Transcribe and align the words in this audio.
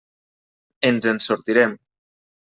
Ens 0.89 1.07
en 1.11 1.19
sortirem. 1.25 1.77